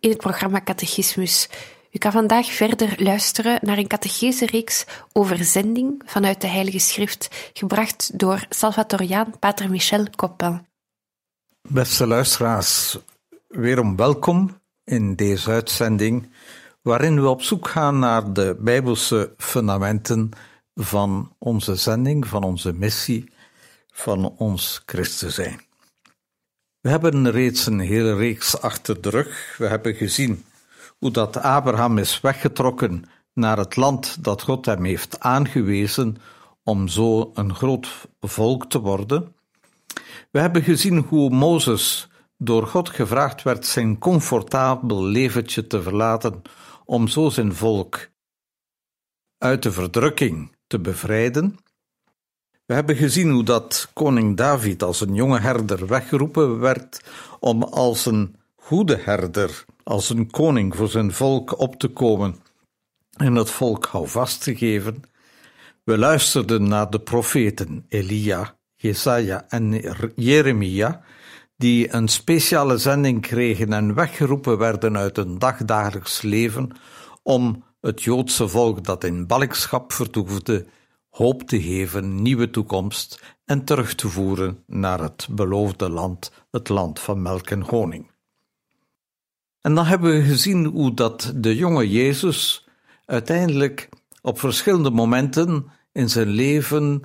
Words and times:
in 0.00 0.10
het 0.10 0.18
programma 0.18 0.60
Catechismus. 0.64 1.48
U 1.90 1.98
kan 1.98 2.12
vandaag 2.12 2.52
verder 2.52 2.94
luisteren 3.02 3.58
naar 3.62 3.78
een 3.78 3.86
catechese-reeks 3.86 4.84
over 5.12 5.44
zending 5.44 6.02
vanuit 6.06 6.40
de 6.40 6.46
Heilige 6.46 6.78
Schrift, 6.78 7.50
gebracht 7.52 8.18
door 8.18 8.46
Salvatoriaan 8.48 9.38
Pater 9.38 9.70
Michel 9.70 10.06
Coppin. 10.16 10.66
Beste 11.68 12.06
luisteraars, 12.06 12.98
weerom 13.48 13.96
welkom 13.96 14.60
in 14.84 15.14
deze 15.14 15.50
uitzending, 15.50 16.30
waarin 16.82 17.22
we 17.22 17.28
op 17.28 17.42
zoek 17.42 17.68
gaan 17.68 17.98
naar 17.98 18.32
de 18.32 18.56
Bijbelse 18.60 19.34
fundamenten 19.36 20.30
van 20.74 21.34
onze 21.38 21.74
zending, 21.74 22.26
van 22.26 22.42
onze 22.42 22.72
missie, 22.72 23.32
van 23.90 24.34
ons 24.36 24.82
Christen 24.86 25.32
zijn. 25.32 25.60
We 26.80 26.88
hebben 26.88 27.30
reeds 27.30 27.66
een 27.66 27.80
hele 27.80 28.14
reeks 28.14 28.60
achter 28.60 29.00
de 29.00 29.10
rug. 29.10 29.54
We 29.58 29.66
hebben 29.66 29.94
gezien 29.94 30.44
hoe 30.98 31.10
dat 31.10 31.36
Abraham 31.36 31.98
is 31.98 32.20
weggetrokken 32.20 33.04
naar 33.34 33.58
het 33.58 33.76
land 33.76 34.24
dat 34.24 34.42
God 34.42 34.66
hem 34.66 34.84
heeft 34.84 35.20
aangewezen 35.20 36.16
om 36.62 36.88
zo 36.88 37.30
een 37.34 37.54
groot 37.54 38.08
volk 38.20 38.70
te 38.70 38.78
worden. 38.78 39.34
We 40.30 40.40
hebben 40.40 40.62
gezien 40.62 40.98
hoe 40.98 41.30
Mozes 41.30 42.08
door 42.36 42.66
God 42.66 42.88
gevraagd 42.88 43.42
werd 43.42 43.66
zijn 43.66 43.98
comfortabel 43.98 45.04
leventje 45.04 45.66
te 45.66 45.82
verlaten 45.82 46.42
om 46.84 47.08
zo 47.08 47.28
zijn 47.28 47.54
volk 47.54 48.10
uit 49.38 49.62
de 49.62 49.72
verdrukking 49.72 50.56
te 50.66 50.78
bevrijden. 50.78 51.58
We 52.70 52.76
hebben 52.76 52.96
gezien 52.96 53.30
hoe 53.30 53.42
dat 53.42 53.90
koning 53.92 54.36
David 54.36 54.82
als 54.82 55.00
een 55.00 55.14
jonge 55.14 55.40
herder 55.40 55.86
weggeroepen 55.86 56.58
werd 56.58 57.00
om 57.40 57.62
als 57.62 58.06
een 58.06 58.36
goede 58.56 59.00
herder, 59.02 59.64
als 59.82 60.10
een 60.10 60.30
koning 60.30 60.76
voor 60.76 60.88
zijn 60.88 61.12
volk 61.12 61.58
op 61.58 61.76
te 61.76 61.88
komen 61.88 62.36
en 63.16 63.34
het 63.34 63.50
volk 63.50 63.86
houvast 63.86 64.42
te 64.42 64.56
geven. 64.56 65.02
We 65.84 65.98
luisterden 65.98 66.68
naar 66.68 66.90
de 66.90 67.00
profeten 67.00 67.84
Elia, 67.88 68.56
Jesaja 68.76 69.44
en 69.48 69.72
Jeremia, 70.14 71.02
die 71.56 71.94
een 71.94 72.08
speciale 72.08 72.78
zending 72.78 73.20
kregen 73.20 73.72
en 73.72 73.94
weggeroepen 73.94 74.58
werden 74.58 74.96
uit 74.96 75.18
een 75.18 75.38
dagdagelijks 75.38 76.22
leven 76.22 76.70
om 77.22 77.64
het 77.80 78.02
Joodse 78.02 78.48
volk 78.48 78.84
dat 78.84 79.04
in 79.04 79.26
ballingschap 79.26 79.92
vertoefde 79.92 80.66
hoop 81.10 81.42
te 81.42 81.62
geven, 81.62 82.22
nieuwe 82.22 82.50
toekomst 82.50 83.22
en 83.44 83.64
terug 83.64 83.94
te 83.94 84.08
voeren 84.08 84.62
naar 84.66 85.00
het 85.00 85.28
beloofde 85.30 85.90
land, 85.90 86.32
het 86.50 86.68
land 86.68 87.00
van 87.00 87.22
melk 87.22 87.50
en 87.50 87.62
honing. 87.62 88.10
En 89.60 89.74
dan 89.74 89.84
hebben 89.84 90.12
we 90.12 90.22
gezien 90.22 90.64
hoe 90.64 90.94
dat 90.94 91.32
de 91.36 91.56
jonge 91.56 91.90
Jezus 91.90 92.68
uiteindelijk 93.04 93.88
op 94.22 94.38
verschillende 94.38 94.90
momenten 94.90 95.66
in 95.92 96.10
zijn 96.10 96.28
leven, 96.28 97.02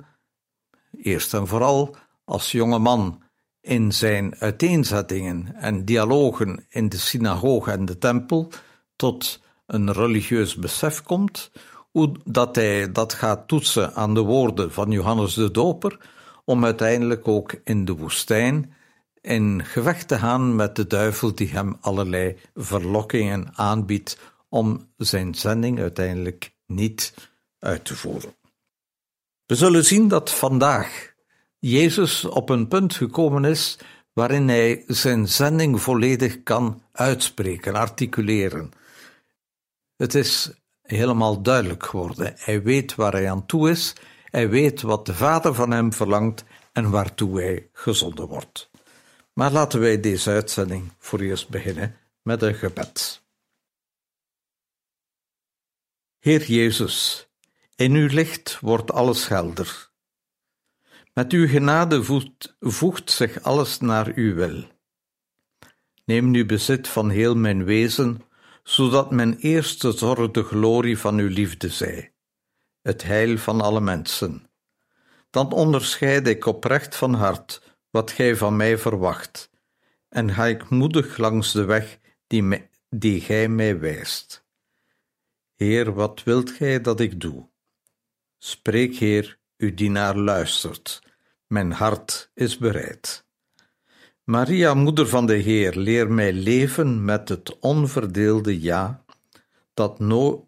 eerst 0.90 1.34
en 1.34 1.46
vooral 1.46 1.96
als 2.24 2.52
jonge 2.52 2.78
man, 2.78 3.22
in 3.60 3.92
zijn 3.92 4.36
uiteenzettingen 4.38 5.54
en 5.54 5.84
dialogen 5.84 6.64
in 6.68 6.88
de 6.88 6.96
synagoge 6.98 7.70
en 7.70 7.84
de 7.84 7.98
tempel, 7.98 8.52
tot 8.96 9.40
een 9.66 9.92
religieus 9.92 10.54
besef 10.54 11.02
komt, 11.02 11.50
hoe 11.96 12.12
dat 12.24 12.56
hij 12.56 12.92
dat 12.92 13.12
gaat 13.12 13.48
toetsen 13.48 13.94
aan 13.94 14.14
de 14.14 14.20
woorden 14.20 14.72
van 14.72 14.90
Johannes 14.90 15.34
de 15.34 15.50
Doper, 15.50 15.98
om 16.44 16.64
uiteindelijk 16.64 17.28
ook 17.28 17.54
in 17.64 17.84
de 17.84 17.96
woestijn 17.96 18.74
in 19.20 19.64
gevecht 19.64 20.08
te 20.08 20.18
gaan 20.18 20.56
met 20.56 20.76
de 20.76 20.86
duivel 20.86 21.34
die 21.34 21.48
hem 21.48 21.76
allerlei 21.80 22.36
verlokkingen 22.54 23.48
aanbiedt 23.54 24.18
om 24.48 24.88
zijn 24.96 25.34
zending 25.34 25.80
uiteindelijk 25.80 26.54
niet 26.66 27.14
uit 27.58 27.84
te 27.84 27.96
voeren. 27.96 28.34
We 29.46 29.54
zullen 29.54 29.84
zien 29.84 30.08
dat 30.08 30.30
vandaag 30.30 31.14
Jezus 31.58 32.24
op 32.24 32.48
een 32.48 32.68
punt 32.68 32.94
gekomen 32.94 33.44
is 33.44 33.78
waarin 34.12 34.48
hij 34.48 34.84
zijn 34.86 35.28
zending 35.28 35.82
volledig 35.82 36.42
kan 36.42 36.82
uitspreken, 36.92 37.74
articuleren. 37.74 38.70
Het 39.96 40.14
is 40.14 40.50
helemaal 40.86 41.42
duidelijk 41.42 41.86
geworden. 41.86 42.34
Hij 42.36 42.62
weet 42.62 42.94
waar 42.94 43.12
hij 43.12 43.30
aan 43.30 43.46
toe 43.46 43.70
is, 43.70 43.94
hij 44.24 44.48
weet 44.48 44.82
wat 44.82 45.06
de 45.06 45.14
Vader 45.14 45.54
van 45.54 45.70
hem 45.70 45.92
verlangt 45.92 46.44
en 46.72 46.90
waartoe 46.90 47.40
hij 47.40 47.68
gezonden 47.72 48.26
wordt. 48.26 48.70
Maar 49.32 49.50
laten 49.50 49.80
wij 49.80 50.00
deze 50.00 50.30
uitzending 50.30 50.92
voor 50.98 51.20
eerst 51.20 51.48
beginnen 51.48 51.96
met 52.22 52.42
een 52.42 52.54
gebed. 52.54 53.24
Heer 56.18 56.44
Jezus, 56.44 57.28
in 57.74 57.94
uw 57.94 58.08
licht 58.08 58.60
wordt 58.60 58.92
alles 58.92 59.28
helder. 59.28 59.90
Met 61.12 61.32
uw 61.32 61.48
genade 61.48 62.04
voegt, 62.04 62.56
voegt 62.60 63.10
zich 63.10 63.42
alles 63.42 63.80
naar 63.80 64.12
uw 64.14 64.34
wil. 64.34 64.64
Neem 66.04 66.30
nu 66.30 66.46
bezit 66.46 66.88
van 66.88 67.10
heel 67.10 67.36
mijn 67.36 67.64
wezen 67.64 68.25
zodat 68.66 69.10
mijn 69.10 69.36
eerste 69.36 69.92
zorg 69.92 70.30
de 70.30 70.42
glorie 70.42 70.98
van 70.98 71.18
uw 71.18 71.28
liefde 71.28 71.68
zij, 71.68 72.12
het 72.82 73.02
heil 73.02 73.38
van 73.38 73.60
alle 73.60 73.80
mensen. 73.80 74.50
Dan 75.30 75.52
onderscheid 75.52 76.26
ik 76.26 76.46
oprecht 76.46 76.96
van 76.96 77.14
hart 77.14 77.76
wat 77.90 78.10
gij 78.10 78.36
van 78.36 78.56
mij 78.56 78.78
verwacht, 78.78 79.50
en 80.08 80.32
ga 80.32 80.46
ik 80.46 80.68
moedig 80.68 81.16
langs 81.16 81.52
de 81.52 81.64
weg 81.64 81.98
die, 82.26 82.68
die 82.88 83.20
gij 83.20 83.48
mij 83.48 83.78
wijst. 83.78 84.44
Heer, 85.54 85.92
wat 85.92 86.22
wilt 86.22 86.50
gij 86.50 86.80
dat 86.80 87.00
ik 87.00 87.20
doe? 87.20 87.48
Spreek, 88.38 88.94
Heer, 88.94 89.38
uw 89.56 89.74
dienaar 89.74 90.16
luistert, 90.16 91.02
mijn 91.46 91.72
hart 91.72 92.30
is 92.34 92.58
bereid. 92.58 93.25
Maria, 94.26 94.74
moeder 94.74 95.08
van 95.08 95.26
de 95.26 95.34
Heer, 95.34 95.76
leer 95.76 96.12
mij 96.12 96.32
leven 96.32 97.04
met 97.04 97.28
het 97.28 97.58
onverdeelde 97.58 98.60
ja, 98.60 99.04
dat, 99.74 99.96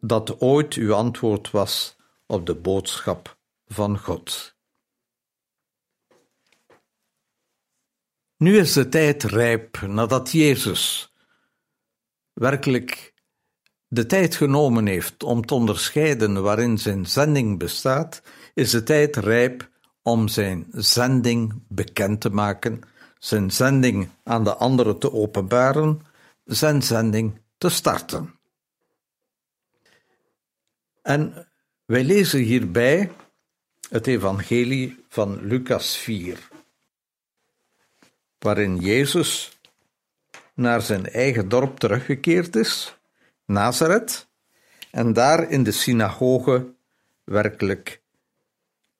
dat 0.01 0.41
ooit 0.41 0.75
uw 0.75 0.95
antwoord 0.95 1.51
was 1.51 1.97
op 2.27 2.47
de 2.47 2.55
boodschap 2.55 3.39
van 3.67 3.99
God. 3.99 4.57
Nu 8.37 8.59
is 8.59 8.73
de 8.73 8.89
tijd 8.89 9.23
rijp 9.23 9.81
nadat 9.81 10.33
Jezus 10.33 11.13
werkelijk 12.33 13.15
de 13.89 14.07
tijd 14.07 14.37
genomen 14.37 14.87
heeft 14.87 15.23
om 15.23 15.47
te 15.47 15.55
onderscheiden 15.55 16.43
waarin 16.43 16.79
zijn 16.79 17.07
zending 17.07 17.59
bestaat, 17.59 18.23
is 18.55 18.71
de 18.71 18.83
tijd 18.83 19.17
rijp 19.17 19.71
om 20.03 20.29
zijn 20.29 20.67
zending 20.71 21.63
bekend 21.69 22.21
te 22.21 22.31
maken 22.31 22.97
zijn 23.19 23.51
zending 23.51 24.09
aan 24.23 24.45
de 24.45 24.55
anderen 24.55 24.99
te 24.99 25.13
openbaren, 25.13 26.03
zijn 26.45 26.83
zending 26.83 27.41
te 27.59 27.69
starten. 27.69 28.35
En 31.03 31.49
wij 31.85 32.05
lezen 32.05 32.41
hierbij 32.41 33.13
het 33.91 34.07
evangelie 34.07 35.05
van 35.09 35.41
Lucas 35.41 35.97
4, 35.97 36.49
waarin 38.39 38.77
Jezus 38.77 39.59
naar 40.55 40.83
zijn 40.83 41.07
eigen 41.07 41.49
dorp 41.49 41.79
teruggekeerd 41.79 42.57
is, 42.57 42.97
Nazareth, 43.45 44.29
en 44.91 45.13
daar 45.13 45.51
in 45.51 45.63
de 45.63 45.73
synagoge 45.73 46.75
werkelijk 47.25 48.03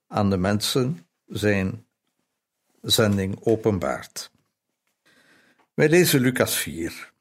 aan 0.07 0.31
de 0.31 0.37
mensen 0.37 1.07
zijn 1.27 1.87
zending 2.83 3.39
openbaart. 3.41 4.31
Wij 5.75 5.89
lezen 5.89 6.21
Lucas 6.21 6.57
4. 6.57 7.13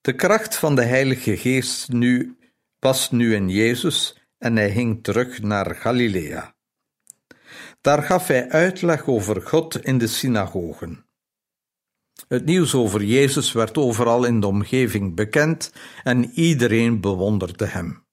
De 0.00 0.14
kracht 0.14 0.56
van 0.56 0.74
de 0.74 0.84
Heilige 0.84 1.36
Geest 1.36 1.92
nu, 1.92 2.36
was 2.78 3.10
nu 3.10 3.34
in 3.34 3.48
Jezus 3.48 4.20
en 4.38 4.56
hij 4.56 4.72
ging 4.72 5.02
terug 5.02 5.42
naar 5.42 5.74
Galilea. 5.74 6.54
Daar 7.80 8.02
gaf 8.02 8.26
hij 8.26 8.48
uitleg 8.48 9.06
over 9.06 9.42
God 9.42 9.84
in 9.84 9.98
de 9.98 10.06
synagogen. 10.06 11.06
Het 12.28 12.44
nieuws 12.44 12.74
over 12.74 13.04
Jezus 13.04 13.52
werd 13.52 13.78
overal 13.78 14.24
in 14.24 14.40
de 14.40 14.46
omgeving 14.46 15.14
bekend 15.14 15.72
en 16.02 16.30
iedereen 16.30 17.00
bewonderde 17.00 17.66
hem. 17.66 18.06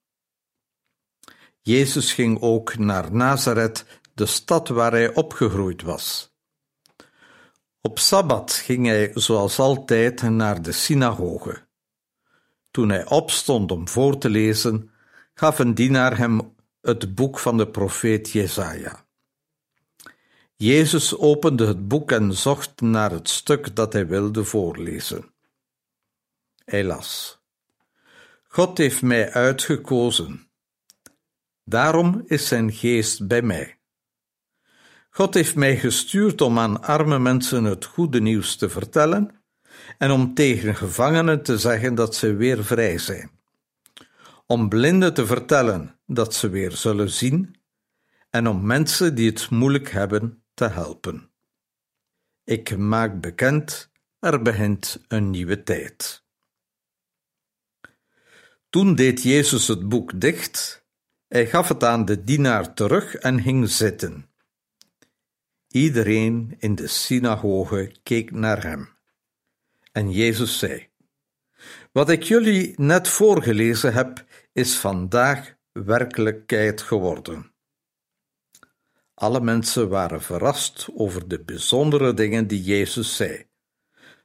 Jezus 1.61 2.13
ging 2.13 2.41
ook 2.41 2.77
naar 2.77 3.15
Nazareth, 3.15 3.85
de 4.15 4.25
stad 4.25 4.67
waar 4.67 4.91
hij 4.91 5.13
opgegroeid 5.13 5.81
was. 5.81 6.33
Op 7.81 7.99
sabbat 7.99 8.53
ging 8.53 8.85
hij 8.85 9.11
zoals 9.13 9.59
altijd 9.59 10.21
naar 10.21 10.61
de 10.61 10.71
synagoge. 10.71 11.63
Toen 12.71 12.89
hij 12.89 13.05
opstond 13.05 13.71
om 13.71 13.87
voor 13.87 14.17
te 14.17 14.29
lezen, 14.29 14.91
gaf 15.33 15.59
een 15.59 15.73
dienaar 15.73 16.17
hem 16.17 16.55
het 16.81 17.15
boek 17.15 17.39
van 17.39 17.57
de 17.57 17.67
profeet 17.67 18.31
Jesaja. 18.31 19.05
Jezus 20.55 21.17
opende 21.17 21.67
het 21.67 21.87
boek 21.87 22.11
en 22.11 22.33
zocht 22.33 22.81
naar 22.81 23.11
het 23.11 23.29
stuk 23.29 23.75
dat 23.75 23.93
hij 23.93 24.07
wilde 24.07 24.43
voorlezen. 24.43 25.33
Hij 26.65 26.83
las: 26.83 27.39
God 28.47 28.77
heeft 28.77 29.01
mij 29.01 29.31
uitgekozen. 29.31 30.49
Daarom 31.63 32.23
is 32.25 32.47
zijn 32.47 32.71
geest 32.71 33.27
bij 33.27 33.41
mij. 33.41 33.74
God 35.15 35.33
heeft 35.33 35.55
mij 35.55 35.77
gestuurd 35.77 36.41
om 36.41 36.59
aan 36.59 36.81
arme 36.81 37.19
mensen 37.19 37.63
het 37.63 37.85
goede 37.85 38.21
nieuws 38.21 38.55
te 38.55 38.69
vertellen 38.69 39.43
en 39.97 40.11
om 40.11 40.33
tegen 40.33 40.75
gevangenen 40.75 41.43
te 41.43 41.57
zeggen 41.57 41.95
dat 41.95 42.15
ze 42.15 42.33
weer 42.33 42.65
vrij 42.65 42.97
zijn, 42.97 43.31
om 44.45 44.69
blinden 44.69 45.13
te 45.13 45.25
vertellen 45.25 45.99
dat 46.05 46.33
ze 46.33 46.49
weer 46.49 46.71
zullen 46.71 47.09
zien 47.09 47.55
en 48.29 48.47
om 48.47 48.65
mensen 48.65 49.15
die 49.15 49.29
het 49.29 49.49
moeilijk 49.49 49.89
hebben 49.89 50.43
te 50.53 50.67
helpen. 50.67 51.31
Ik 52.43 52.77
maak 52.77 53.21
bekend, 53.21 53.91
er 54.19 54.41
begint 54.41 55.03
een 55.07 55.29
nieuwe 55.29 55.63
tijd. 55.63 56.23
Toen 58.69 58.95
deed 58.95 59.23
Jezus 59.23 59.67
het 59.67 59.89
boek 59.89 60.21
dicht, 60.21 60.85
hij 61.27 61.47
gaf 61.47 61.67
het 61.67 61.83
aan 61.83 62.05
de 62.05 62.23
dienaar 62.23 62.73
terug 62.73 63.15
en 63.15 63.41
ging 63.41 63.69
zitten. 63.69 64.33
Iedereen 65.75 66.55
in 66.59 66.75
de 66.75 66.87
synagoge 66.87 67.91
keek 68.03 68.31
naar 68.31 68.63
hem. 68.63 68.89
En 69.91 70.11
Jezus 70.11 70.59
zei: 70.59 70.87
Wat 71.91 72.09
ik 72.09 72.23
jullie 72.23 72.73
net 72.77 73.07
voorgelezen 73.07 73.93
heb, 73.93 74.25
is 74.53 74.77
vandaag 74.77 75.55
werkelijkheid 75.71 76.81
geworden. 76.81 77.51
Alle 79.13 79.41
mensen 79.41 79.89
waren 79.89 80.21
verrast 80.21 80.87
over 80.93 81.27
de 81.27 81.43
bijzondere 81.43 82.13
dingen 82.13 82.47
die 82.47 82.63
Jezus 82.63 83.15
zei. 83.15 83.45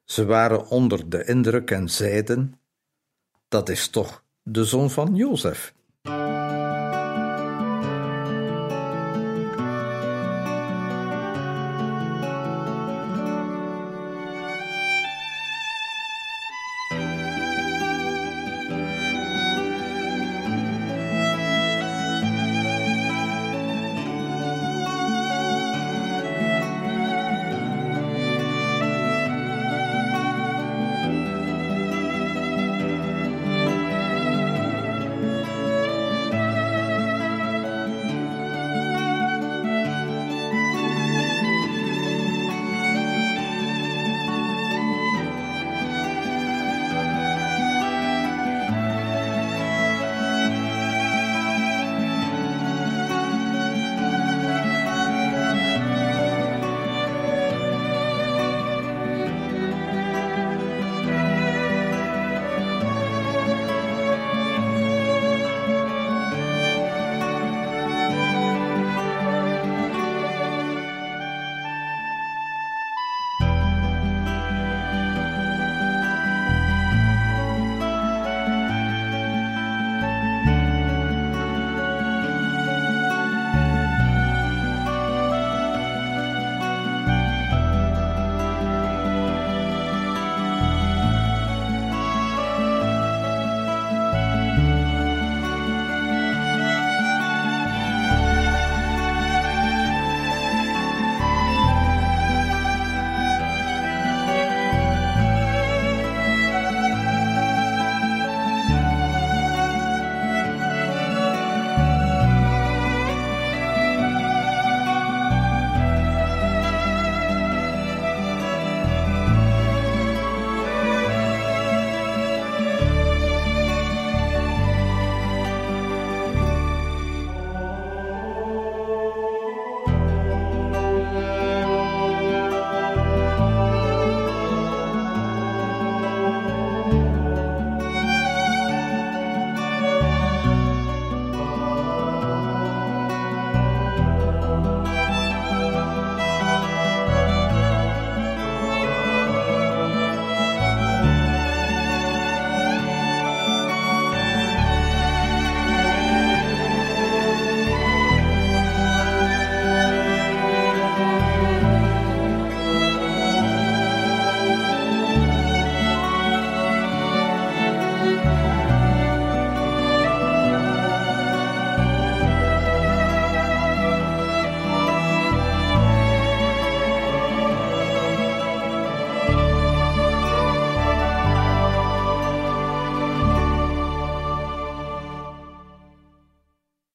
Ze 0.04 0.24
waren 0.24 0.66
onder 0.66 1.08
de 1.08 1.24
indruk 1.24 1.70
en 1.70 1.88
zeiden: 1.88 2.60
Dat 3.48 3.68
is 3.68 3.88
toch 3.88 4.24
de 4.42 4.64
zoon 4.64 4.90
van 4.90 5.14
Jozef. 5.14 5.74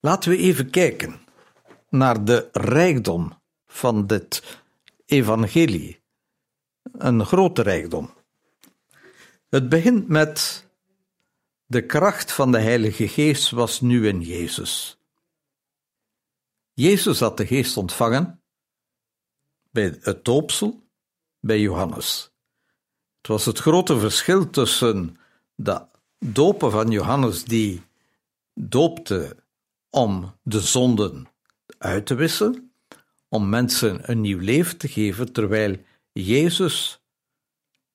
Laten 0.06 0.30
we 0.30 0.38
even 0.38 0.70
kijken 0.70 1.20
naar 1.90 2.26
de 2.26 2.50
rijkdom 2.52 3.42
van 3.68 4.08
dit 4.08 4.60
evangelie. 5.06 6.02
Een 6.92 7.26
grote 7.26 7.62
rijkdom. 7.62 8.14
Het 9.50 9.70
begint 9.70 10.08
met 10.08 10.66
de 11.66 11.86
kracht 11.86 12.32
van 12.32 12.52
de 12.52 12.60
Heilige 12.60 13.08
Geest 13.08 13.50
was 13.50 13.82
nu 13.82 14.08
in 14.08 14.22
Jezus. 14.22 14.98
Jezus 16.74 17.20
had 17.20 17.38
de 17.38 17.46
Geest 17.46 17.78
ontvangen 17.78 18.42
bij 19.72 19.98
het 20.02 20.26
doopsel 20.26 20.84
bij 21.40 21.60
Johannes. 21.60 22.32
Het 23.18 23.28
was 23.28 23.46
het 23.46 23.60
grote 23.60 24.00
verschil 24.00 24.50
tussen 24.50 25.18
de 25.56 25.86
dopen 26.20 26.72
van 26.72 26.92
Johannes, 26.92 27.44
die 27.44 27.82
doopte 28.54 29.44
om 29.96 30.36
de 30.44 30.60
zonden 30.60 31.28
uit 31.78 32.06
te 32.06 32.16
wissen, 32.16 32.72
om 33.30 33.50
mensen 33.50 34.12
een 34.12 34.22
nieuw 34.22 34.40
leven 34.40 34.78
te 34.78 34.88
geven, 34.88 35.32
terwijl 35.32 35.78
Jezus 36.12 37.02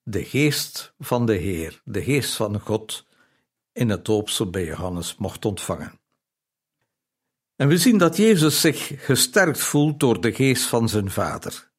de 0.03 0.23
geest 0.23 0.93
van 0.99 1.25
de 1.25 1.33
Heer, 1.33 1.81
de 1.83 2.03
geest 2.03 2.33
van 2.35 2.59
God, 2.59 3.05
in 3.73 3.89
het 3.89 4.05
doopsel 4.05 4.49
bij 4.49 4.65
Johannes 4.65 5.15
mocht 5.15 5.45
ontvangen. 5.45 5.99
En 7.55 7.67
we 7.67 7.77
zien 7.77 7.97
dat 7.97 8.17
Jezus 8.17 8.61
zich 8.61 9.05
gesterkt 9.05 9.59
voelt 9.59 9.99
door 9.99 10.21
de 10.21 10.33
geest 10.33 10.63
van 10.63 10.89
zijn 10.89 11.11
Vader. 11.11 11.71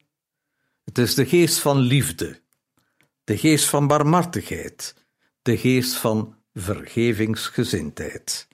Het 0.84 0.98
is 0.98 1.14
de 1.14 1.26
geest 1.26 1.58
van 1.58 1.78
liefde, 1.78 2.40
de 3.24 3.38
geest 3.38 3.68
van 3.68 3.86
barmhartigheid, 3.86 4.94
de 5.42 5.56
geest 5.56 5.94
van 5.94 6.36
vergevingsgezindheid. 6.54 8.50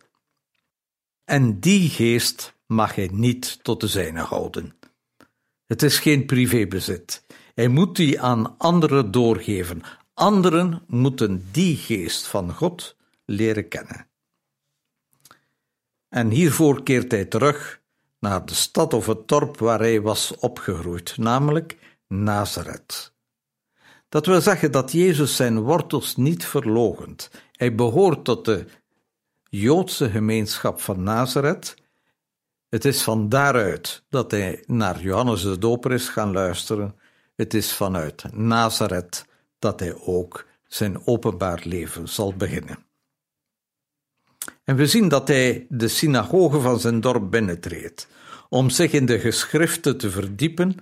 En 1.28 1.60
die 1.60 1.88
geest 1.88 2.54
mag 2.66 2.94
hij 2.94 3.10
niet 3.12 3.64
tot 3.64 3.80
de 3.80 3.86
zijne 3.86 4.20
houden. 4.20 4.74
Het 5.66 5.82
is 5.82 5.98
geen 5.98 6.26
privébezit. 6.26 7.24
Hij 7.54 7.68
moet 7.68 7.96
die 7.96 8.20
aan 8.20 8.58
anderen 8.58 9.10
doorgeven. 9.10 9.82
Anderen 10.14 10.82
moeten 10.86 11.48
die 11.52 11.76
geest 11.76 12.26
van 12.26 12.52
God 12.54 12.96
leren 13.24 13.68
kennen. 13.68 14.06
En 16.08 16.30
hiervoor 16.30 16.82
keert 16.82 17.10
hij 17.10 17.24
terug 17.24 17.80
naar 18.18 18.46
de 18.46 18.54
stad 18.54 18.94
of 18.94 19.06
het 19.06 19.28
dorp 19.28 19.58
waar 19.58 19.78
hij 19.78 20.00
was 20.00 20.36
opgegroeid, 20.36 21.16
namelijk 21.16 21.76
Nazareth. 22.06 23.12
Dat 24.08 24.26
wil 24.26 24.40
zeggen 24.40 24.72
dat 24.72 24.92
Jezus 24.92 25.36
zijn 25.36 25.60
wortels 25.60 26.16
niet 26.16 26.44
verlogent. 26.44 27.30
Hij 27.52 27.74
behoort 27.74 28.24
tot 28.24 28.44
de 28.44 28.66
Joodse 29.50 30.10
gemeenschap 30.10 30.80
van 30.80 31.02
Nazareth. 31.02 31.74
Het 32.68 32.84
is 32.84 33.02
van 33.02 33.28
daaruit 33.28 34.02
dat 34.08 34.30
hij 34.30 34.62
naar 34.66 35.00
Johannes 35.00 35.42
de 35.42 35.58
Doper 35.58 35.92
is 35.92 36.08
gaan 36.08 36.32
luisteren. 36.32 36.98
Het 37.36 37.54
is 37.54 37.72
vanuit 37.72 38.32
Nazareth 38.32 39.26
dat 39.58 39.80
hij 39.80 39.94
ook 39.94 40.46
zijn 40.66 41.06
openbaar 41.06 41.60
leven 41.64 42.08
zal 42.08 42.34
beginnen. 42.34 42.86
En 44.64 44.76
we 44.76 44.86
zien 44.86 45.08
dat 45.08 45.28
hij 45.28 45.66
de 45.68 45.88
synagoge 45.88 46.60
van 46.60 46.80
zijn 46.80 47.00
dorp 47.00 47.30
binnentreedt, 47.30 48.08
om 48.48 48.70
zich 48.70 48.92
in 48.92 49.06
de 49.06 49.18
geschriften 49.18 49.98
te 49.98 50.10
verdiepen 50.10 50.76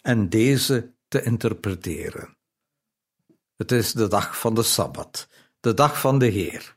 en 0.00 0.28
deze 0.28 0.90
te 1.08 1.22
interpreteren. 1.22 2.36
Het 3.56 3.72
is 3.72 3.92
de 3.92 4.08
dag 4.08 4.38
van 4.38 4.54
de 4.54 4.62
Sabbat, 4.62 5.28
de 5.60 5.74
dag 5.74 6.00
van 6.00 6.18
de 6.18 6.26
Heer, 6.26 6.76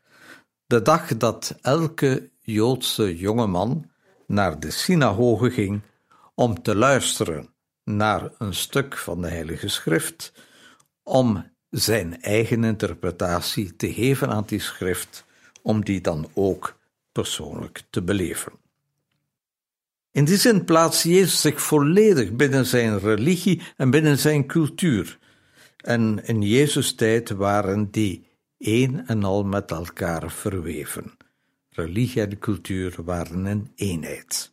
de 0.67 0.81
dag 0.81 1.17
dat 1.17 1.57
elke 1.61 2.29
Joodse 2.39 3.17
jongeman 3.17 3.89
naar 4.27 4.59
de 4.59 4.71
synagoge 4.71 5.51
ging 5.51 5.81
om 6.35 6.61
te 6.61 6.75
luisteren 6.75 7.49
naar 7.83 8.31
een 8.37 8.53
stuk 8.53 8.97
van 8.97 9.21
de 9.21 9.27
Heilige 9.27 9.67
Schrift, 9.67 10.33
om 11.03 11.51
zijn 11.69 12.21
eigen 12.21 12.63
interpretatie 12.63 13.75
te 13.75 13.93
geven 13.93 14.29
aan 14.29 14.43
die 14.45 14.59
schrift, 14.59 15.25
om 15.61 15.85
die 15.85 16.01
dan 16.01 16.29
ook 16.33 16.77
persoonlijk 17.11 17.83
te 17.89 18.01
beleven. 18.01 18.51
In 20.11 20.25
die 20.25 20.37
zin 20.37 20.65
plaatst 20.65 21.03
Jezus 21.03 21.41
zich 21.41 21.61
volledig 21.61 22.31
binnen 22.31 22.65
zijn 22.65 22.99
religie 22.99 23.61
en 23.77 23.89
binnen 23.89 24.17
zijn 24.17 24.45
cultuur. 24.45 25.17
En 25.77 26.25
in 26.25 26.41
Jezus' 26.41 26.95
tijd 26.95 27.29
waren 27.29 27.91
die 27.91 28.27
één 28.65 29.07
en 29.07 29.23
al 29.23 29.43
met 29.43 29.71
elkaar 29.71 30.31
verweven. 30.31 31.17
Religie 31.69 32.21
en 32.21 32.39
cultuur 32.39 32.95
waren 33.03 33.45
een 33.45 33.71
eenheid. 33.75 34.51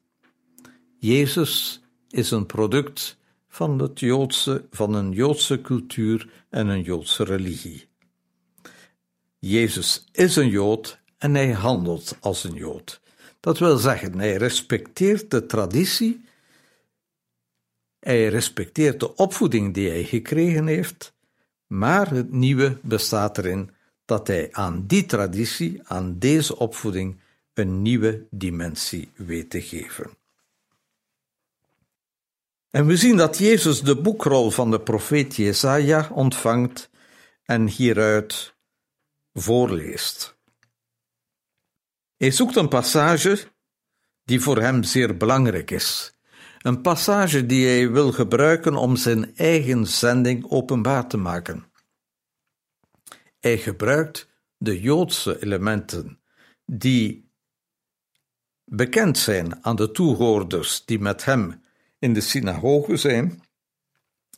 Jezus 0.99 1.83
is 2.09 2.31
een 2.31 2.47
product 2.47 3.19
van, 3.49 3.78
het 3.78 4.00
Joodse, 4.00 4.64
van 4.71 4.95
een 4.95 5.12
Joodse 5.12 5.61
cultuur 5.61 6.45
en 6.50 6.69
een 6.69 6.83
Joodse 6.83 7.25
religie. 7.25 7.88
Jezus 9.38 10.04
is 10.12 10.37
een 10.37 10.49
Jood 10.49 11.00
en 11.19 11.35
hij 11.35 11.52
handelt 11.52 12.16
als 12.21 12.45
een 12.45 12.54
Jood. 12.54 13.00
Dat 13.40 13.59
wil 13.59 13.76
zeggen, 13.76 14.19
hij 14.19 14.37
respecteert 14.37 15.31
de 15.31 15.47
traditie, 15.47 16.25
hij 17.99 18.28
respecteert 18.28 19.00
de 19.00 19.14
opvoeding 19.14 19.75
die 19.75 19.88
hij 19.88 20.04
gekregen 20.04 20.66
heeft, 20.66 21.14
maar 21.66 22.11
het 22.11 22.33
nieuwe 22.33 22.78
bestaat 22.83 23.38
erin 23.38 23.71
dat 24.04 24.26
hij 24.26 24.49
aan 24.52 24.87
die 24.87 25.06
traditie, 25.06 25.80
aan 25.85 26.18
deze 26.18 26.59
opvoeding, 26.59 27.21
een 27.54 27.82
nieuwe 27.82 28.26
dimensie 28.30 29.11
weet 29.16 29.50
te 29.50 29.62
geven. 29.62 30.11
En 32.71 32.87
we 32.87 32.97
zien 32.97 33.16
dat 33.16 33.38
Jezus 33.38 33.80
de 33.80 34.00
boekrol 34.00 34.50
van 34.50 34.71
de 34.71 34.80
profeet 34.80 35.37
Jesaja 35.37 36.09
ontvangt 36.12 36.90
en 37.44 37.68
hieruit 37.68 38.54
voorleest. 39.32 40.37
Hij 42.16 42.30
zoekt 42.30 42.56
een 42.56 42.68
passage 42.68 43.38
die 44.25 44.40
voor 44.40 44.61
hem 44.61 44.82
zeer 44.82 45.16
belangrijk 45.16 45.71
is. 45.71 46.14
Een 46.59 46.80
passage 46.80 47.47
die 47.47 47.66
hij 47.66 47.90
wil 47.90 48.12
gebruiken 48.12 48.75
om 48.75 48.97
zijn 48.97 49.37
eigen 49.37 49.87
zending 49.87 50.50
openbaar 50.50 51.09
te 51.09 51.16
maken. 51.16 51.72
Hij 53.42 53.58
gebruikt 53.58 54.28
de 54.56 54.80
Joodse 54.80 55.42
elementen 55.42 56.20
die 56.66 57.30
bekend 58.64 59.18
zijn 59.18 59.64
aan 59.64 59.76
de 59.76 59.90
toehoorders 59.90 60.84
die 60.84 60.99
met 60.99 61.25
hem 61.25 61.62
in 61.99 62.12
de 62.12 62.20
synagoge 62.20 62.96
zijn. 62.96 63.42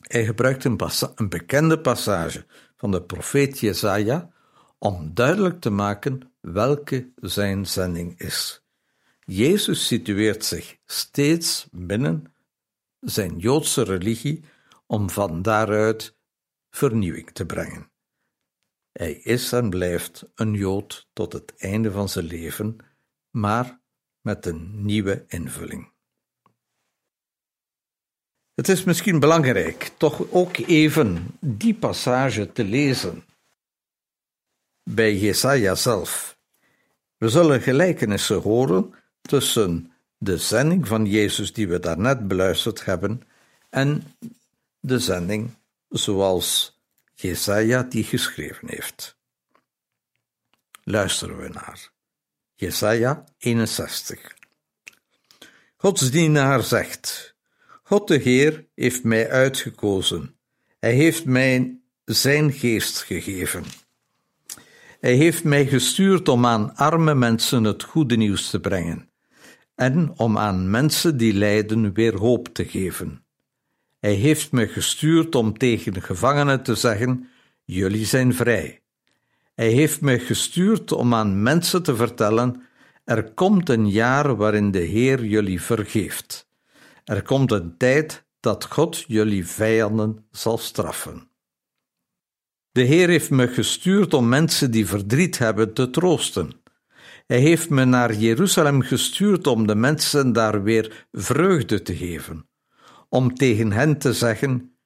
Hij 0.00 0.24
gebruikt 0.24 0.64
een, 0.64 0.80
een 1.14 1.28
bekende 1.28 1.80
passage 1.80 2.46
van 2.76 2.90
de 2.90 3.02
profeet 3.02 3.58
Jesaja 3.58 4.30
om 4.78 5.14
duidelijk 5.14 5.60
te 5.60 5.70
maken 5.70 6.32
welke 6.40 7.12
zijn 7.16 7.66
zending 7.66 8.20
is. 8.20 8.62
Jezus 9.24 9.86
situeert 9.86 10.44
zich 10.44 10.76
steeds 10.86 11.66
binnen 11.70 12.34
zijn 13.00 13.38
Joodse 13.38 13.82
religie 13.82 14.44
om 14.86 15.10
van 15.10 15.42
daaruit 15.42 16.16
vernieuwing 16.70 17.30
te 17.30 17.46
brengen. 17.46 17.92
Hij 18.94 19.12
is 19.12 19.52
en 19.52 19.70
blijft 19.70 20.24
een 20.34 20.52
Jood 20.52 21.08
tot 21.12 21.32
het 21.32 21.54
einde 21.56 21.90
van 21.90 22.08
zijn 22.08 22.24
leven, 22.24 22.76
maar 23.30 23.80
met 24.20 24.46
een 24.46 24.84
nieuwe 24.84 25.24
invulling. 25.28 25.92
Het 28.54 28.68
is 28.68 28.84
misschien 28.84 29.20
belangrijk 29.20 29.92
toch 29.96 30.30
ook 30.30 30.56
even 30.56 31.26
die 31.40 31.74
passage 31.74 32.52
te 32.52 32.64
lezen 32.64 33.24
bij 34.82 35.16
Jesaja 35.16 35.74
zelf. 35.74 36.38
We 37.16 37.28
zullen 37.28 37.60
gelijkenissen 37.60 38.40
horen 38.40 38.94
tussen 39.20 39.92
de 40.18 40.38
zending 40.38 40.86
van 40.86 41.06
Jezus 41.06 41.52
die 41.52 41.68
we 41.68 41.78
daarnet 41.80 42.28
beluisterd 42.28 42.84
hebben 42.84 43.22
en 43.70 44.14
de 44.80 44.98
zending 44.98 45.50
zoals 45.88 46.73
Jesaja 47.24 47.82
die 47.82 48.04
geschreven 48.04 48.68
heeft. 48.68 49.18
Luisteren 50.82 51.38
we 51.38 51.48
naar 51.48 51.90
Jesaja 52.54 53.24
61. 53.38 54.34
Gods 55.76 56.10
dienaar 56.10 56.62
zegt: 56.62 57.36
God 57.82 58.08
de 58.08 58.16
Heer 58.16 58.66
heeft 58.74 59.04
mij 59.04 59.30
uitgekozen. 59.30 60.36
Hij 60.78 60.92
heeft 60.92 61.24
mij 61.24 61.78
zijn 62.04 62.52
geest 62.52 63.02
gegeven. 63.02 63.64
Hij 65.00 65.14
heeft 65.14 65.44
mij 65.44 65.66
gestuurd 65.66 66.28
om 66.28 66.46
aan 66.46 66.76
arme 66.76 67.14
mensen 67.14 67.64
het 67.64 67.82
goede 67.82 68.16
nieuws 68.16 68.50
te 68.50 68.60
brengen 68.60 69.10
en 69.74 70.18
om 70.18 70.38
aan 70.38 70.70
mensen 70.70 71.16
die 71.16 71.34
lijden 71.34 71.92
weer 71.92 72.16
hoop 72.16 72.48
te 72.48 72.64
geven. 72.64 73.23
Hij 74.04 74.14
heeft 74.14 74.52
me 74.52 74.68
gestuurd 74.68 75.34
om 75.34 75.58
tegen 75.58 76.02
gevangenen 76.02 76.62
te 76.62 76.74
zeggen: 76.74 77.28
Jullie 77.64 78.06
zijn 78.06 78.34
vrij. 78.34 78.82
Hij 79.54 79.68
heeft 79.68 80.00
me 80.00 80.18
gestuurd 80.18 80.92
om 80.92 81.14
aan 81.14 81.42
mensen 81.42 81.82
te 81.82 81.96
vertellen: 81.96 82.62
Er 83.04 83.32
komt 83.32 83.68
een 83.68 83.90
jaar 83.90 84.36
waarin 84.36 84.70
de 84.70 84.78
Heer 84.78 85.24
jullie 85.24 85.62
vergeeft. 85.62 86.48
Er 87.04 87.22
komt 87.22 87.52
een 87.52 87.76
tijd 87.76 88.24
dat 88.40 88.64
God 88.64 89.04
jullie 89.06 89.46
vijanden 89.46 90.26
zal 90.30 90.58
straffen. 90.58 91.28
De 92.72 92.82
Heer 92.82 93.08
heeft 93.08 93.30
me 93.30 93.48
gestuurd 93.48 94.14
om 94.14 94.28
mensen 94.28 94.70
die 94.70 94.86
verdriet 94.86 95.38
hebben 95.38 95.74
te 95.74 95.90
troosten. 95.90 96.52
Hij 97.26 97.40
heeft 97.40 97.70
me 97.70 97.84
naar 97.84 98.14
Jeruzalem 98.14 98.82
gestuurd 98.82 99.46
om 99.46 99.66
de 99.66 99.74
mensen 99.74 100.32
daar 100.32 100.62
weer 100.62 101.06
vreugde 101.12 101.82
te 101.82 101.96
geven, 101.96 102.48
om 103.14 103.34
tegen 103.34 103.72
hen 103.72 103.98
te 103.98 104.12
zeggen: 104.12 104.76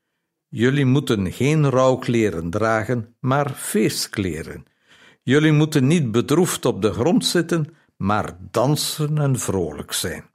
Jullie 0.48 0.84
moeten 0.84 1.32
geen 1.32 1.70
rouwkleren 1.70 2.50
dragen, 2.50 3.16
maar 3.20 3.50
feestkleren. 3.50 4.64
Jullie 5.22 5.52
moeten 5.52 5.86
niet 5.86 6.10
bedroefd 6.10 6.64
op 6.64 6.82
de 6.82 6.92
grond 6.92 7.24
zitten, 7.26 7.76
maar 7.96 8.36
dansen 8.50 9.18
en 9.18 9.38
vrolijk 9.38 9.92
zijn. 9.92 10.30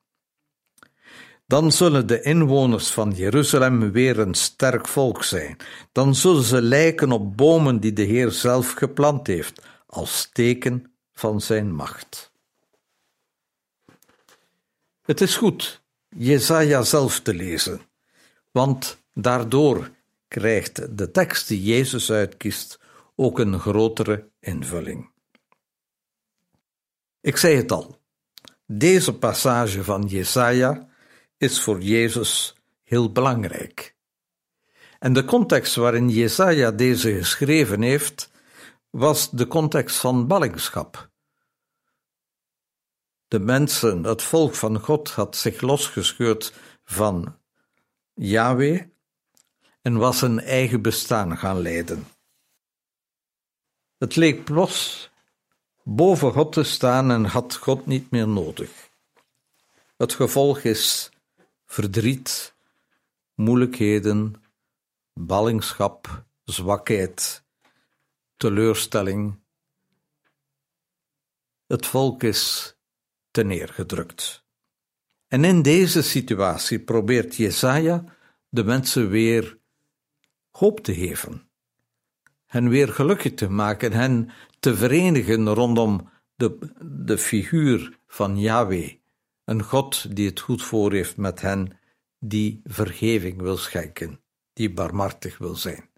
Dan 1.46 1.72
zullen 1.72 2.08
de 2.08 2.22
inwoners 2.22 2.92
van 2.92 3.12
Jeruzalem 3.12 3.92
weer 3.92 4.20
een 4.20 4.34
sterk 4.34 4.88
volk 4.88 5.24
zijn. 5.24 5.58
Dan 5.92 6.16
zullen 6.16 6.44
ze 6.44 6.62
lijken 6.62 7.12
op 7.12 7.38
bomen 7.38 7.80
die 7.80 7.94
de 7.94 8.04
Heer 8.04 8.32
zelf 8.32 8.72
geplant 8.72 9.28
heeft, 9.28 9.62
als 9.86 10.30
teken 10.32 10.94
van 11.14 11.42
zijn 11.42 11.76
macht. 11.76 12.32
Het 15.02 15.22
is 15.22 15.36
goed 15.36 15.83
Jesaja 16.16 16.84
zelf 16.84 17.20
te 17.20 17.34
lezen, 17.34 17.82
want 18.52 19.04
daardoor 19.14 19.92
krijgt 20.28 20.98
de 20.98 21.12
tekst 21.12 21.48
die 21.48 21.64
Jezus 21.64 22.12
uitkiest 22.12 22.80
ook 23.16 23.40
een 23.40 23.60
grotere 23.60 24.30
invulling. 24.40 25.12
Ik 27.22 27.38
zei 27.38 27.56
het 27.56 27.72
al, 27.72 28.00
deze 28.66 29.14
passage 29.14 29.84
van 29.84 30.06
Jesaja 30.06 30.88
is 31.38 31.62
voor 31.62 31.82
Jezus 31.82 32.56
heel 32.84 33.12
belangrijk. 33.12 33.96
En 35.00 35.14
de 35.14 35.26
context 35.26 35.76
waarin 35.76 36.10
Jesaja 36.10 36.72
deze 36.72 37.16
geschreven 37.16 37.82
heeft, 37.82 38.32
was 38.90 39.32
de 39.32 39.48
context 39.48 39.98
van 39.98 40.28
ballingschap. 40.28 41.12
De 43.34 43.40
mensen, 43.40 44.04
het 44.04 44.22
volk 44.22 44.56
van 44.56 44.80
God, 44.80 45.10
had 45.10 45.36
zich 45.36 45.62
losgescheurd 45.62 46.54
van 46.84 47.38
Yahweh 48.14 48.86
en 49.82 49.98
was 49.98 50.22
een 50.22 50.40
eigen 50.40 50.82
bestaan 50.82 51.38
gaan 51.38 51.60
leiden. 51.60 52.08
Het 53.98 54.16
leek 54.16 54.44
plots 54.44 55.10
boven 55.84 56.32
God 56.32 56.52
te 56.52 56.64
staan 56.64 57.12
en 57.12 57.26
had 57.26 57.56
God 57.56 57.86
niet 57.86 58.12
meer 58.12 58.28
nodig. 58.28 58.90
Het 59.98 60.14
gevolg 60.14 60.60
is 60.60 61.10
verdriet, 61.66 62.56
moeilijkheden, 63.36 64.44
ballingschap, 65.14 66.26
zwakheid, 66.44 67.44
teleurstelling. 68.38 69.40
Het 71.68 71.86
volk 71.86 72.24
is 72.24 72.76
te 73.34 73.44
neergedrukt. 73.44 74.44
En 75.28 75.44
in 75.44 75.62
deze 75.62 76.02
situatie 76.02 76.80
probeert 76.80 77.36
Jesaja 77.36 78.04
de 78.50 78.64
mensen 78.64 79.10
weer 79.10 79.58
hoop 80.50 80.80
te 80.80 80.94
geven, 80.94 81.50
hen 82.46 82.70
weer 82.70 82.88
gelukkig 82.88 83.34
te 83.34 83.50
maken, 83.50 83.92
hen 83.92 84.30
te 84.60 84.76
verenigen 84.76 85.50
rondom 85.50 86.10
de, 86.36 86.58
de 86.82 87.18
figuur 87.18 88.00
van 88.08 88.40
Yahweh, 88.40 88.94
een 89.44 89.64
God 89.64 90.16
die 90.16 90.30
het 90.30 90.40
goed 90.40 90.64
voor 90.64 90.92
heeft 90.92 91.18
met 91.18 91.42
hen, 91.42 91.80
die 92.20 92.62
vergeving 92.64 93.42
wil 93.42 93.58
schenken, 93.58 94.22
die 94.54 94.74
barmhartig 94.74 95.38
wil 95.38 95.56
zijn. 95.56 95.90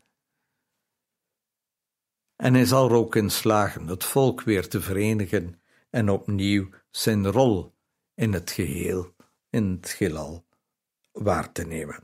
En 2.35 2.53
hij 2.53 2.65
zal 2.65 2.89
er 2.89 2.95
ook 2.95 3.15
in 3.15 3.29
slagen 3.29 3.87
het 3.87 4.03
volk 4.03 4.41
weer 4.41 4.67
te 4.67 4.81
verenigen 4.81 5.61
en 5.89 6.09
opnieuw 6.09 6.69
zijn 6.95 7.31
rol 7.31 7.73
in 8.13 8.33
het 8.33 8.51
geheel, 8.51 9.13
in 9.49 9.71
het 9.81 9.89
gilal, 9.89 10.45
waar 11.11 11.51
te 11.51 11.63
nemen. 11.63 12.03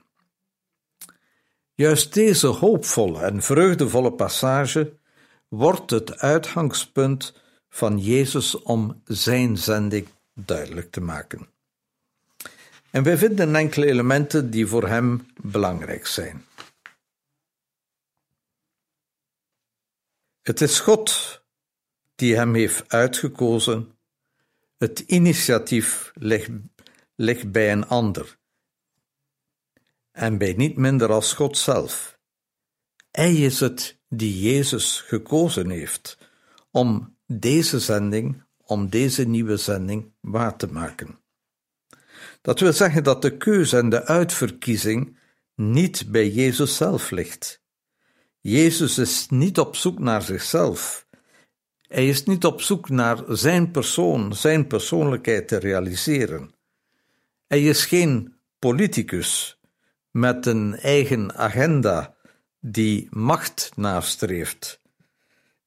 Juist 1.74 2.14
deze 2.14 2.48
hoopvolle 2.48 3.22
en 3.22 3.42
vreugdevolle 3.42 4.12
passage 4.12 4.98
wordt 5.48 5.90
het 5.90 6.18
uitgangspunt 6.18 7.34
van 7.70 8.00
Jezus 8.00 8.56
om 8.56 9.02
zijn 9.06 9.58
zending 9.58 10.08
duidelijk 10.34 10.92
te 10.92 11.02
maken. 11.02 11.50
En 12.90 13.04
wij 13.04 13.18
vinden 13.18 13.56
enkele 13.56 13.86
elementen 13.86 14.50
die 14.50 14.68
voor 14.68 14.88
hem 14.88 15.28
belangrijk 15.42 16.08
zijn. 16.08 16.46
Het 20.42 20.62
is 20.62 20.80
God 20.80 21.42
die 22.16 22.36
hem 22.36 22.54
heeft 22.54 22.90
uitgekozen. 22.90 23.96
Het 24.82 25.00
initiatief 25.00 26.12
ligt, 27.16 27.52
bij 27.52 27.72
een 27.72 27.88
ander 27.88 28.38
en 30.12 30.38
bij 30.38 30.54
niet 30.54 30.78
minder 30.78 31.12
als 31.12 31.34
God 31.34 31.58
zelf. 31.58 32.20
Hij 33.12 33.36
is 33.36 33.60
het 33.60 34.00
die 34.10 34.40
Jezus 34.40 35.02
gekozen 35.02 35.70
heeft 35.70 36.18
om 36.72 37.18
deze 37.28 37.80
zending, 37.80 38.44
om 38.66 38.90
deze 38.90 39.28
nieuwe 39.28 39.58
zending 39.58 40.14
waar 40.20 40.58
te 40.58 40.68
maken. 40.68 41.20
Dat 42.42 42.60
wil 42.60 42.74
zeggen 42.74 43.04
dat 43.04 43.22
de 43.22 43.38
keuze 43.38 43.78
en 43.78 43.90
de 43.90 44.06
uitverkiezing 44.06 45.18
niet 45.56 46.12
bij 46.12 46.30
Jezus 46.30 46.76
zelf 46.76 47.12
ligt. 47.12 47.62
Jezus 48.40 48.98
is 48.98 49.28
niet 49.30 49.60
op 49.60 49.76
zoek 49.76 50.00
naar 50.00 50.22
zichzelf. 50.22 51.08
Hij 51.92 52.08
is 52.08 52.24
niet 52.24 52.46
op 52.46 52.62
zoek 52.62 52.90
naar 52.90 53.24
zijn 53.28 53.72
persoon, 53.72 54.36
zijn 54.36 54.68
persoonlijkheid 54.68 55.48
te 55.48 55.58
realiseren. 55.58 56.54
Hij 57.48 57.64
is 57.64 57.86
geen 57.86 58.36
politicus 58.60 59.60
met 60.12 60.46
een 60.46 60.76
eigen 60.76 61.36
agenda 61.36 62.16
die 62.60 63.08
macht 63.10 63.72
nastreeft, 63.76 64.82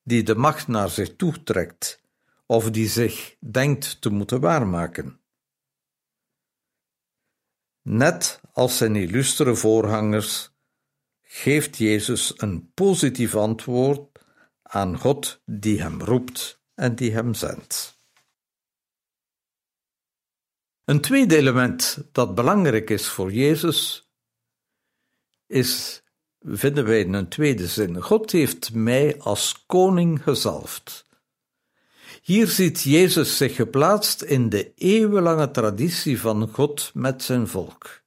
die 0.02 0.22
de 0.22 0.34
macht 0.34 0.68
naar 0.68 0.88
zich 0.88 1.16
toetrekt 1.16 2.00
of 2.46 2.70
die 2.70 2.88
zich 2.88 3.36
denkt 3.38 4.00
te 4.00 4.10
moeten 4.10 4.40
waarmaken. 4.40 5.20
Net 7.82 8.40
als 8.52 8.76
zijn 8.76 8.96
illustere 8.96 9.54
voorgangers 9.54 10.50
geeft 11.22 11.76
Jezus 11.76 12.32
een 12.36 12.70
positief 12.74 13.34
antwoord 13.34 14.13
aan 14.74 14.98
God 14.98 15.40
die 15.44 15.82
hem 15.82 16.00
roept 16.02 16.60
en 16.74 16.94
die 16.94 17.12
hem 17.12 17.34
zendt. 17.34 17.98
Een 20.84 21.00
tweede 21.00 21.36
element 21.36 21.98
dat 22.12 22.34
belangrijk 22.34 22.90
is 22.90 23.08
voor 23.08 23.32
Jezus 23.32 24.08
is, 25.46 26.02
vinden 26.40 26.84
wij 26.84 27.00
in 27.00 27.12
een 27.12 27.28
tweede 27.28 27.66
zin, 27.66 28.02
God 28.02 28.32
heeft 28.32 28.72
mij 28.72 29.20
als 29.20 29.64
koning 29.66 30.22
gezalfd. 30.22 31.06
Hier 32.22 32.46
ziet 32.46 32.82
Jezus 32.82 33.36
zich 33.36 33.54
geplaatst 33.54 34.22
in 34.22 34.48
de 34.48 34.72
eeuwenlange 34.74 35.50
traditie 35.50 36.20
van 36.20 36.48
God 36.48 36.90
met 36.94 37.22
zijn 37.22 37.48
volk. 37.48 38.02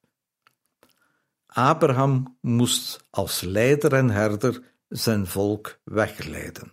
Abraham 1.46 2.38
moest 2.42 3.04
als 3.10 3.42
leider 3.42 3.94
en 3.94 4.10
herder 4.10 4.76
zijn 4.90 5.28
volk 5.28 5.80
wegleiden. 5.84 6.72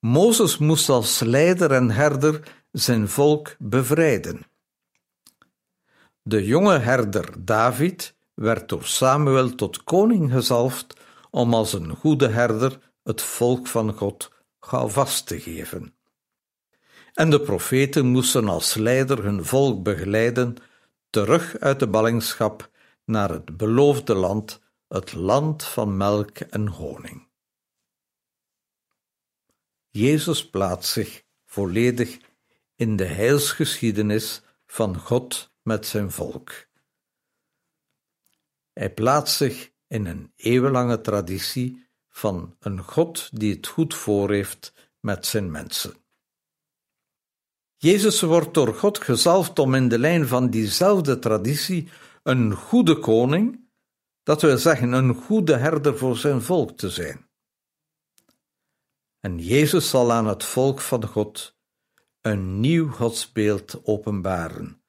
Mozes 0.00 0.58
moest 0.58 0.88
als 0.88 1.20
leider 1.20 1.72
en 1.72 1.90
herder 1.90 2.56
zijn 2.72 3.08
volk 3.08 3.56
bevrijden. 3.58 4.46
De 6.22 6.44
jonge 6.44 6.78
herder 6.78 7.44
David 7.44 8.16
werd 8.34 8.68
door 8.68 8.84
Samuel 8.84 9.54
tot 9.54 9.84
koning 9.84 10.32
gezalfd 10.32 11.00
om 11.30 11.54
als 11.54 11.72
een 11.72 11.90
goede 11.96 12.28
herder 12.28 12.78
het 13.02 13.22
volk 13.22 13.66
van 13.66 13.92
God 13.92 14.32
vast 14.86 15.26
te 15.26 15.40
geven. 15.40 15.94
En 17.14 17.30
de 17.30 17.40
profeten 17.40 18.06
moesten 18.06 18.48
als 18.48 18.74
leider 18.74 19.24
hun 19.24 19.44
volk 19.44 19.82
begeleiden 19.82 20.56
terug 21.10 21.58
uit 21.58 21.80
de 21.80 21.88
ballingschap 21.88 22.70
naar 23.04 23.30
het 23.30 23.56
beloofde 23.56 24.14
land, 24.14 24.60
het 24.88 25.12
land 25.12 25.64
van 25.64 25.96
melk 25.96 26.38
en 26.38 26.66
honing. 26.66 27.28
Jezus 29.90 30.50
plaatst 30.50 30.92
zich 30.92 31.24
volledig 31.44 32.18
in 32.74 32.96
de 32.96 33.04
heilsgeschiedenis 33.04 34.42
van 34.66 34.98
God 34.98 35.52
met 35.62 35.86
zijn 35.86 36.10
volk. 36.10 36.66
Hij 38.72 38.94
plaatst 38.94 39.36
zich 39.36 39.72
in 39.86 40.06
een 40.06 40.32
eeuwenlange 40.36 41.00
traditie 41.00 41.86
van 42.08 42.56
een 42.58 42.82
God 42.82 43.38
die 43.38 43.54
het 43.54 43.66
goed 43.66 43.94
voor 43.94 44.30
heeft 44.30 44.72
met 45.00 45.26
zijn 45.26 45.50
mensen. 45.50 45.94
Jezus 47.76 48.20
wordt 48.20 48.54
door 48.54 48.74
God 48.74 48.98
gezalfd 48.98 49.58
om 49.58 49.74
in 49.74 49.88
de 49.88 49.98
lijn 49.98 50.26
van 50.26 50.50
diezelfde 50.50 51.18
traditie 51.18 51.88
een 52.22 52.52
goede 52.54 52.98
koning, 52.98 53.67
dat 54.28 54.42
wil 54.42 54.58
zeggen 54.58 54.92
een 54.92 55.14
goede 55.14 55.56
herder 55.56 55.98
voor 55.98 56.16
zijn 56.16 56.42
volk 56.42 56.76
te 56.76 56.90
zijn. 56.90 57.28
En 59.20 59.38
Jezus 59.38 59.90
zal 59.90 60.12
aan 60.12 60.26
het 60.26 60.44
volk 60.44 60.80
van 60.80 61.06
God 61.06 61.56
een 62.20 62.60
nieuw 62.60 62.90
godsbeeld 62.90 63.80
openbaren. 63.84 64.82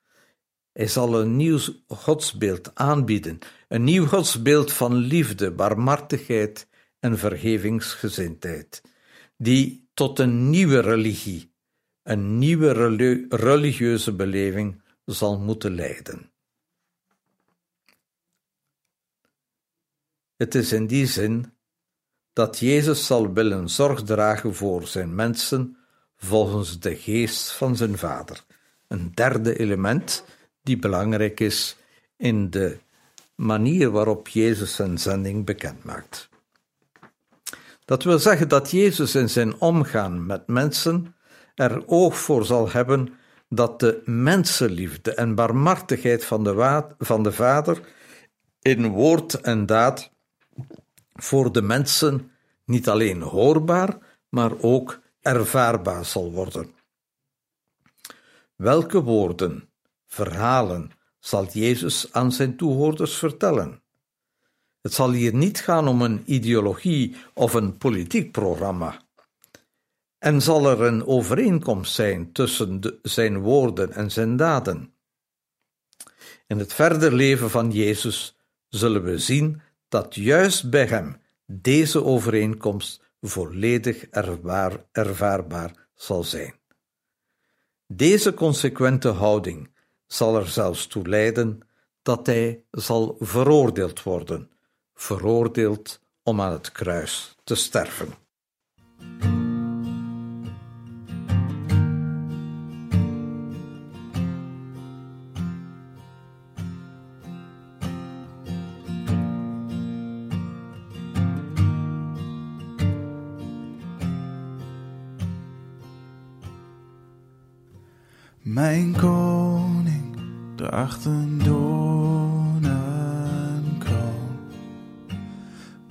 Hij 0.71 0.87
zal 0.87 1.21
een 1.21 1.35
nieuw 1.35 1.59
godsbeeld 1.87 2.75
aanbieden, 2.75 3.39
een 3.67 3.83
nieuw 3.83 4.05
godsbeeld 4.05 4.73
van 4.73 4.95
liefde, 4.95 5.51
barmhartigheid 5.51 6.67
en 6.99 7.17
vergevingsgezindheid, 7.17 8.81
die 9.37 9.89
tot 9.93 10.19
een 10.19 10.49
nieuwe 10.49 10.79
religie, 10.79 11.53
een 12.03 12.37
nieuwe 12.37 12.71
religieuze 13.29 14.15
beleving 14.15 14.81
zal 15.05 15.39
moeten 15.39 15.75
leiden. 15.75 16.31
Het 20.39 20.55
is 20.55 20.71
in 20.71 20.87
die 20.87 21.05
zin 21.05 21.53
dat 22.33 22.59
Jezus 22.59 23.05
zal 23.05 23.33
willen 23.33 23.69
zorg 23.69 24.03
dragen 24.03 24.55
voor 24.55 24.87
zijn 24.87 25.15
mensen 25.15 25.77
volgens 26.15 26.79
de 26.79 26.95
geest 26.95 27.51
van 27.51 27.75
zijn 27.75 27.97
Vader. 27.97 28.43
Een 28.87 29.11
derde 29.13 29.59
element 29.59 30.25
die 30.61 30.77
belangrijk 30.77 31.39
is 31.39 31.77
in 32.17 32.49
de 32.49 32.77
manier 33.35 33.91
waarop 33.91 34.27
Jezus 34.27 34.75
zijn 34.75 34.97
zending 34.97 35.45
bekend 35.45 35.83
maakt. 35.83 36.29
Dat 37.85 38.03
wil 38.03 38.19
zeggen 38.19 38.47
dat 38.47 38.71
Jezus 38.71 39.15
in 39.15 39.29
zijn 39.29 39.59
omgaan 39.59 40.25
met 40.25 40.47
mensen 40.47 41.15
er 41.55 41.87
oog 41.87 42.17
voor 42.17 42.45
zal 42.45 42.71
hebben 42.71 43.13
dat 43.49 43.79
de 43.79 44.01
mensenliefde 44.05 45.13
en 45.13 45.35
barmhartigheid 45.35 46.25
van 46.25 46.43
de, 46.43 46.83
van 46.97 47.23
de 47.23 47.31
Vader 47.31 47.81
in 48.61 48.87
woord 48.87 49.41
en 49.41 49.65
daad 49.65 50.17
voor 51.19 51.51
de 51.51 51.61
mensen 51.61 52.31
niet 52.65 52.89
alleen 52.89 53.21
hoorbaar, 53.21 53.97
maar 54.29 54.51
ook 54.61 54.99
ervaarbaar 55.21 56.05
zal 56.05 56.31
worden. 56.31 56.73
Welke 58.55 59.01
woorden, 59.01 59.69
verhalen 60.07 60.91
zal 61.19 61.45
Jezus 61.45 62.13
aan 62.13 62.31
zijn 62.31 62.55
toehoorders 62.57 63.17
vertellen? 63.17 63.81
Het 64.81 64.93
zal 64.93 65.11
hier 65.11 65.33
niet 65.33 65.59
gaan 65.59 65.87
om 65.87 66.01
een 66.01 66.23
ideologie 66.25 67.15
of 67.33 67.53
een 67.53 67.77
politiek 67.77 68.31
programma. 68.31 69.01
En 70.17 70.41
zal 70.41 70.69
er 70.69 70.81
een 70.81 71.05
overeenkomst 71.05 71.93
zijn 71.93 72.31
tussen 72.31 72.99
zijn 73.01 73.39
woorden 73.39 73.91
en 73.91 74.11
zijn 74.11 74.35
daden? 74.37 74.93
In 76.47 76.59
het 76.59 76.73
verder 76.73 77.13
leven 77.13 77.49
van 77.49 77.71
Jezus 77.71 78.37
zullen 78.69 79.03
we 79.03 79.17
zien 79.17 79.61
dat 79.89 80.15
juist 80.15 80.69
bij 80.69 80.85
hem 80.85 81.21
deze 81.45 82.03
overeenkomst 82.03 83.03
volledig 83.21 84.03
ervaar, 84.03 84.85
ervaarbaar 84.91 85.87
zal 85.95 86.23
zijn. 86.23 86.53
Deze 87.87 88.33
consequente 88.33 89.07
houding 89.07 89.69
zal 90.07 90.35
er 90.35 90.47
zelfs 90.47 90.87
toe 90.87 91.07
leiden 91.07 91.59
dat 92.01 92.25
hij 92.25 92.63
zal 92.71 93.15
veroordeeld 93.19 94.03
worden, 94.03 94.51
veroordeeld 94.93 96.01
om 96.23 96.41
aan 96.41 96.51
het 96.51 96.71
kruis 96.71 97.35
te 97.43 97.55
sterven. 97.55 98.13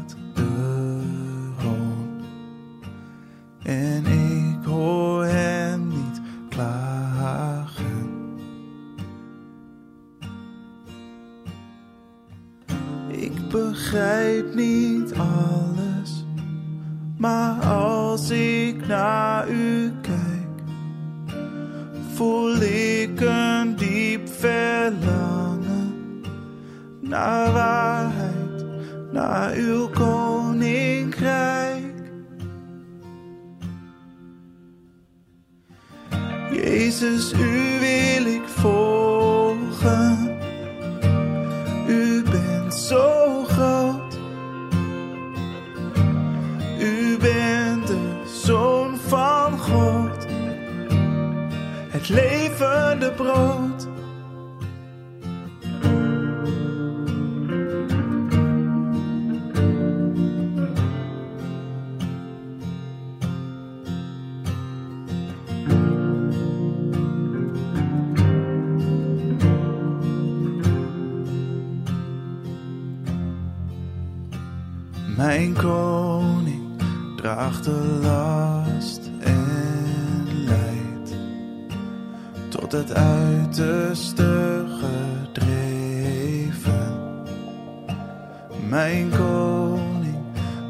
Mijn 88.69 89.09
koning 89.09 90.17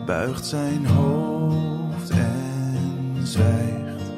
buigt 0.05 0.45
zijn 0.45 0.85
hoofd 0.85 2.09
en 2.09 3.17
zwijgt. 3.23 4.11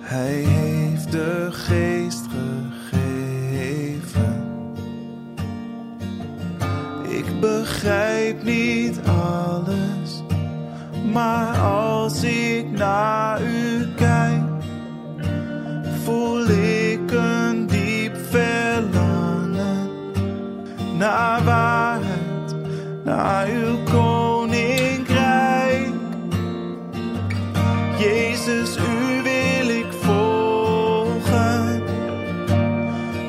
Hij 0.00 0.32
heeft 0.32 1.12
de 1.12 1.48
geest 1.50 2.26
gegeven. 2.90 4.42
Ik 7.08 7.40
begrijp 7.40 8.42
niet 8.42 9.00
alles, 9.06 10.22
maar 11.12 11.58
als 11.58 12.22
ik 12.22 12.70
naar 12.70 13.42
u 13.42 13.86
kijk, 13.96 14.42
voel 16.04 16.48
ik 16.48 17.10
een 17.10 17.66
diep 17.66 18.16
verlangen 18.30 19.90
naar 23.18 23.46
uw 23.46 23.76
koninkrijk. 23.82 25.06
Jezus, 27.98 28.76
u 28.76 29.22
wil 29.22 29.68
ik 29.68 29.92
volgen. 30.02 31.82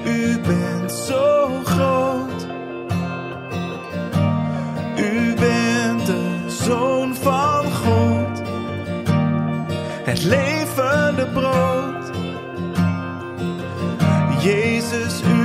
U 0.05 0.39
bent 0.39 0.91
zo 0.91 1.47
groot. 1.63 2.47
U 4.97 5.33
bent 5.35 6.05
de 6.05 6.43
zoon 6.47 7.15
van 7.15 7.65
God, 7.71 8.41
het 10.03 10.23
levende 10.23 11.27
brood. 11.33 12.11
Jezus, 14.41 15.21
u 15.21 15.38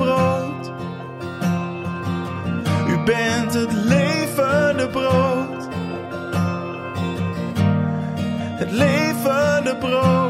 brood. 0.00 0.72
U 2.88 3.04
bent 3.04 3.54
het 3.54 3.72
levende 3.72 4.88
brood, 4.88 5.68
het 8.58 8.70
levende 8.70 9.76
brood. 9.76 10.29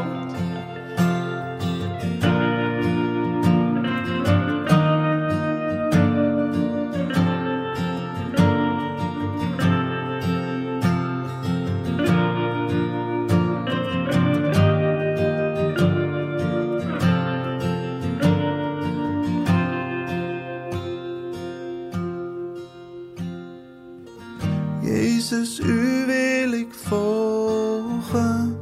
Jezus, 25.31 25.59
u 25.59 26.05
wil 26.05 26.51
ik 26.51 26.73
volgen. 26.73 28.59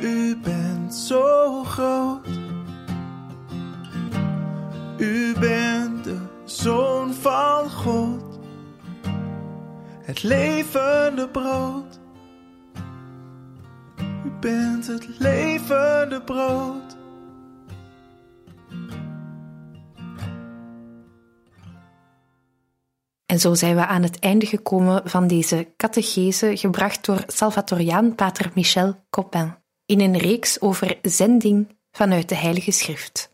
U 0.00 0.36
bent 0.36 0.94
zo 0.94 1.64
groot. 1.64 2.26
U 4.96 5.34
bent 5.38 6.04
de 6.04 6.16
Zoon 6.44 7.14
van 7.14 7.70
God. 7.70 8.38
Het 10.02 10.22
levende 10.22 11.28
brood. 11.28 12.00
U 14.24 14.30
bent 14.40 14.86
het 14.86 15.08
levende 15.18 16.22
brood. 16.24 16.85
En 23.36 23.42
zo 23.42 23.54
zijn 23.54 23.76
we 23.76 23.86
aan 23.86 24.02
het 24.02 24.18
einde 24.18 24.46
gekomen 24.46 25.02
van 25.04 25.26
deze 25.26 25.72
catechese, 25.76 26.56
gebracht 26.56 27.04
door 27.04 27.24
Salvatoriaan 27.26 28.14
Pater 28.14 28.50
Michel 28.54 29.04
Copin, 29.10 29.54
in 29.86 30.00
een 30.00 30.18
reeks 30.18 30.60
over 30.60 30.98
zending 31.02 31.78
vanuit 31.90 32.28
de 32.28 32.34
Heilige 32.34 32.70
Schrift. 32.70 33.30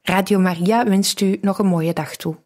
Radio 0.00 0.38
Maria 0.38 0.84
wenst 0.84 1.20
u 1.20 1.38
nog 1.40 1.58
een 1.58 1.66
mooie 1.66 1.92
dag 1.92 2.16
toe. 2.16 2.44